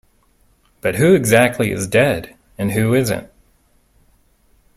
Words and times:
But 0.81 0.95
who 0.95 1.13
exactly 1.13 1.69
is 1.71 1.85
dead, 1.85 2.33
and 2.57 2.71
who 2.71 2.95
isn't? 2.95 3.29